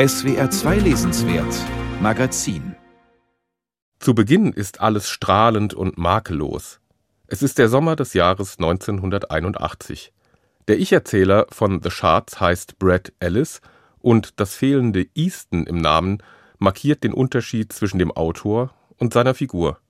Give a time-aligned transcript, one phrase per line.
[0.00, 1.52] SWR 2 Lesenswert
[2.00, 2.76] Magazin
[3.98, 6.78] Zu Beginn ist alles strahlend und makellos.
[7.26, 10.12] Es ist der Sommer des Jahres 1981.
[10.68, 13.60] Der Ich-Erzähler von The Shards heißt Brad Ellis
[13.98, 16.22] und das fehlende Easton im Namen
[16.58, 19.80] markiert den Unterschied zwischen dem Autor und seiner Figur.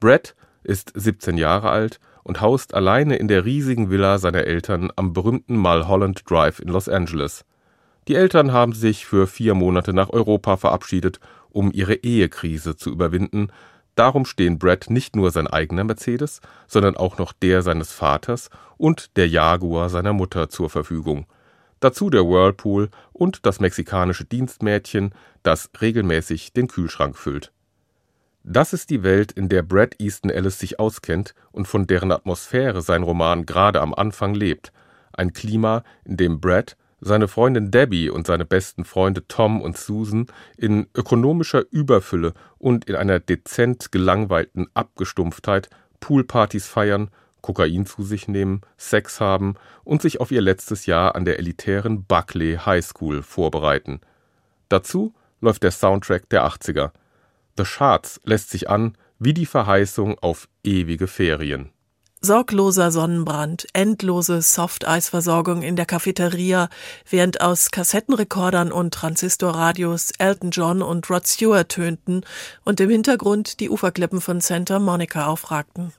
[0.00, 0.34] Brad
[0.64, 5.56] ist 17 Jahre alt und haust alleine in der riesigen Villa seiner Eltern am berühmten
[5.56, 7.44] Mulholland Drive in Los Angeles.
[8.08, 11.20] Die Eltern haben sich für vier Monate nach Europa verabschiedet,
[11.50, 13.52] um ihre Ehekrise zu überwinden.
[13.96, 19.16] Darum stehen Brad nicht nur sein eigener Mercedes, sondern auch noch der seines Vaters und
[19.18, 21.26] der Jaguar seiner Mutter zur Verfügung.
[21.80, 27.52] Dazu der Whirlpool und das mexikanische Dienstmädchen, das regelmäßig den Kühlschrank füllt.
[28.42, 32.80] Das ist die Welt, in der Brad Easton Ellis sich auskennt und von deren Atmosphäre
[32.80, 34.72] sein Roman gerade am Anfang lebt.
[35.12, 40.26] Ein Klima, in dem Brad, seine Freundin Debbie und seine besten Freunde Tom und Susan
[40.56, 48.62] in ökonomischer Überfülle und in einer dezent gelangweilten Abgestumpftheit Poolpartys feiern, Kokain zu sich nehmen,
[48.76, 54.00] Sex haben und sich auf ihr letztes Jahr an der elitären Buckley High School vorbereiten.
[54.68, 56.90] Dazu läuft der Soundtrack der 80er.
[57.56, 61.70] The Shards lässt sich an wie die Verheißung auf ewige Ferien.
[62.20, 66.68] Sorgloser Sonnenbrand, endlose Softeisversorgung in der Cafeteria,
[67.08, 72.24] während aus Kassettenrekordern und Transistorradios Elton John und Rod Stewart tönten
[72.64, 75.92] und im Hintergrund die Uferklippen von Santa Monica aufragten.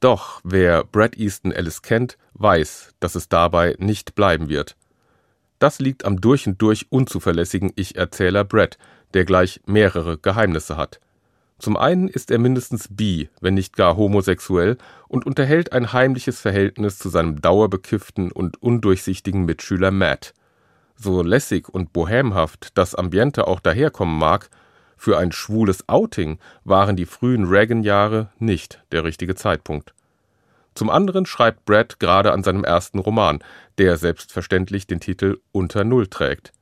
[0.00, 4.76] Doch wer Brad Easton Ellis kennt, weiß, dass es dabei nicht bleiben wird.
[5.58, 8.78] Das liegt am durch und durch unzuverlässigen Ich-Erzähler Brad,
[9.14, 11.00] der gleich mehrere Geheimnisse hat.
[11.58, 14.76] Zum einen ist er mindestens bi, wenn nicht gar homosexuell
[15.08, 20.34] und unterhält ein heimliches Verhältnis zu seinem dauerbekifften und undurchsichtigen Mitschüler Matt.
[20.96, 24.50] So lässig und bohemhaft das Ambiente auch daherkommen mag,
[24.98, 29.94] für ein schwules Outing waren die frühen Reagan-Jahre nicht der richtige Zeitpunkt.
[30.74, 33.40] Zum anderen schreibt Brad gerade an seinem ersten Roman,
[33.78, 36.52] der selbstverständlich den Titel Unter Null trägt.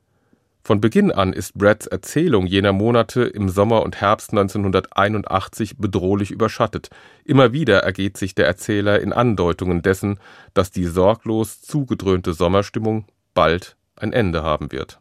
[0.67, 6.89] Von Beginn an ist Brads Erzählung jener Monate im Sommer und Herbst 1981 bedrohlich überschattet.
[7.23, 10.19] Immer wieder ergeht sich der Erzähler in Andeutungen dessen,
[10.55, 13.05] dass die sorglos zugedröhnte Sommerstimmung
[13.35, 15.01] bald ein Ende haben wird.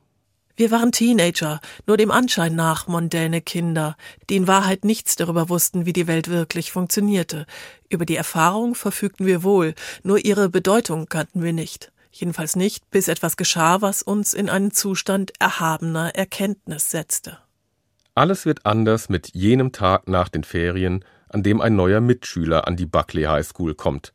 [0.57, 3.95] Wir waren Teenager, nur dem Anschein nach mondäne Kinder,
[4.30, 7.45] die in Wahrheit nichts darüber wussten, wie die Welt wirklich funktionierte.
[7.88, 11.92] Über die Erfahrung verfügten wir wohl, nur ihre Bedeutung kannten wir nicht.
[12.16, 17.40] Jedenfalls nicht, bis etwas geschah, was uns in einen Zustand erhabener Erkenntnis setzte.
[18.13, 22.75] Alles wird anders mit jenem Tag nach den Ferien, an dem ein neuer Mitschüler an
[22.75, 24.13] die Buckley High School kommt.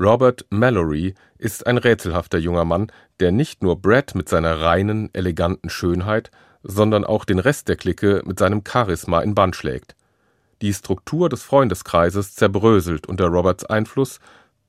[0.00, 2.90] Robert Mallory ist ein rätselhafter junger Mann,
[3.20, 6.30] der nicht nur Brad mit seiner reinen, eleganten Schönheit,
[6.62, 9.94] sondern auch den Rest der Clique mit seinem Charisma in Band schlägt.
[10.62, 14.18] Die Struktur des Freundeskreises zerbröselt unter Roberts Einfluss,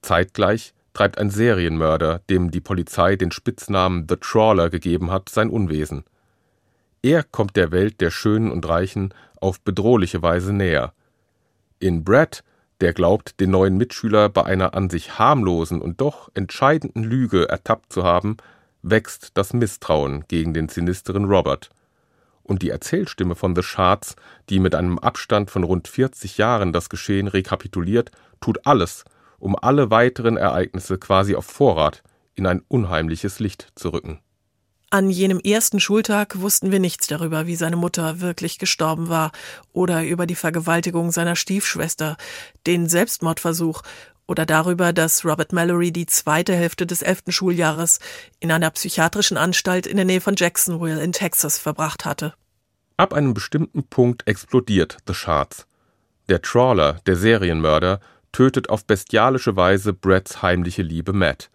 [0.01, 6.05] zeitgleich treibt ein Serienmörder, dem die Polizei den Spitznamen The Trawler gegeben hat, sein Unwesen.
[7.03, 10.93] Er kommt der Welt der Schönen und Reichen auf bedrohliche Weise näher.
[11.79, 12.43] In Brad,
[12.81, 17.91] der glaubt, den neuen Mitschüler bei einer an sich harmlosen und doch entscheidenden Lüge ertappt
[17.91, 18.37] zu haben,
[18.81, 21.69] wächst das Misstrauen gegen den sinisteren Robert.
[22.41, 24.15] Und die Erzählstimme von The Shards,
[24.49, 29.03] die mit einem Abstand von rund 40 Jahren das Geschehen rekapituliert, tut alles,
[29.39, 32.03] um alle weiteren Ereignisse quasi auf Vorrat
[32.35, 34.19] in ein unheimliches Licht zu rücken.
[34.91, 39.31] An jenem ersten Schultag wussten wir nichts darüber, wie seine Mutter wirklich gestorben war
[39.73, 42.17] oder über die Vergewaltigung seiner Stiefschwester,
[42.65, 43.81] den Selbstmordversuch
[44.27, 47.99] oder darüber, dass Robert Mallory die zweite Hälfte des elften Schuljahres
[48.39, 52.33] in einer psychiatrischen Anstalt in der Nähe von Jacksonville in Texas verbracht hatte.
[52.97, 55.67] Ab einem bestimmten Punkt explodiert The Shards.
[56.29, 57.99] Der Trawler, der Serienmörder,
[58.35, 61.49] tötet auf bestialische Weise Brads heimliche Liebe Matt.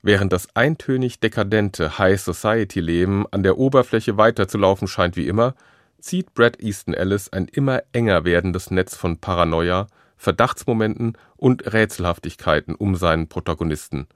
[0.00, 5.54] Während das eintönig dekadente High Society Leben an der Oberfläche weiterzulaufen scheint wie immer,
[5.98, 12.96] zieht Brad Easton Ellis ein immer enger werdendes Netz von Paranoia, Verdachtsmomenten und Rätselhaftigkeiten um
[12.96, 14.06] seinen Protagonisten.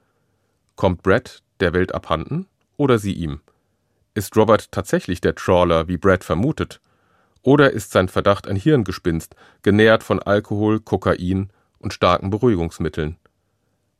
[0.75, 3.41] Kommt Brad der Welt abhanden oder sie ihm?
[4.15, 6.81] Ist Robert tatsächlich der Trawler, wie Brad vermutet?
[7.43, 13.17] Oder ist sein Verdacht ein Hirngespinst, genährt von Alkohol, Kokain und starken Beruhigungsmitteln.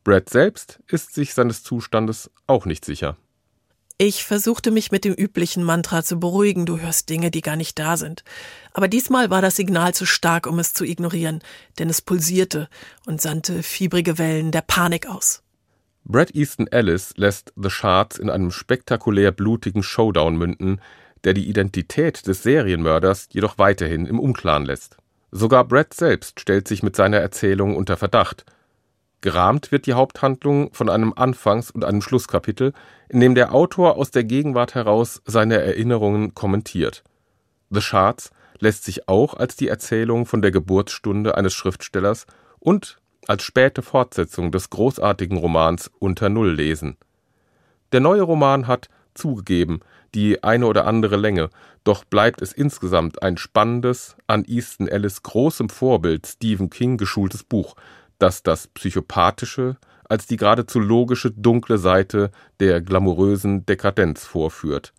[0.03, 3.17] Brad selbst ist sich seines Zustandes auch nicht sicher.
[4.01, 7.77] Ich versuchte mich mit dem üblichen Mantra zu beruhigen, du hörst Dinge, die gar nicht
[7.77, 8.23] da sind.
[8.71, 11.41] Aber diesmal war das Signal zu stark, um es zu ignorieren,
[11.79, 12.69] denn es pulsierte
[13.05, 15.43] und sandte fiebrige Wellen der Panik aus.
[16.05, 20.79] Brad Easton Ellis lässt The Shards in einem spektakulär blutigen Showdown münden,
[21.25, 24.95] der die Identität des Serienmörders jedoch weiterhin im Unklaren lässt.
[25.31, 28.45] Sogar Brad selbst stellt sich mit seiner Erzählung unter Verdacht.
[29.21, 32.73] Gerahmt wird die Haupthandlung von einem Anfangs- und einem Schlusskapitel,
[33.09, 37.03] in dem der Autor aus der Gegenwart heraus seine Erinnerungen kommentiert.
[37.69, 42.25] The Shards lässt sich auch als die Erzählung von der Geburtsstunde eines Schriftstellers
[42.59, 46.97] und als späte Fortsetzung des großartigen Romans Unter Null lesen.
[47.91, 49.81] Der neue Roman hat, zugegeben,
[50.15, 51.49] die eine oder andere Länge,
[51.83, 57.75] doch bleibt es insgesamt ein spannendes, an Easton Ellis großem Vorbild Stephen King geschultes Buch,
[58.17, 59.77] das das psychopathische
[60.09, 64.91] als die geradezu logische dunkle Seite der glamourösen Dekadenz vorführt.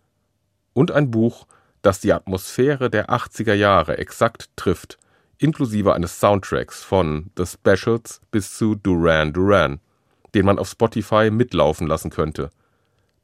[0.73, 1.47] Und ein Buch,
[1.81, 4.97] das die Atmosphäre der 80er Jahre exakt trifft,
[5.37, 9.81] inklusive eines Soundtracks von The Specials bis zu Duran Duran,
[10.33, 12.49] den man auf Spotify mitlaufen lassen könnte.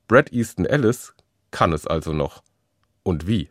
[0.07, 1.13] Brad Easton Ellis
[1.51, 2.43] kann es also noch.
[3.03, 3.49] Und wie?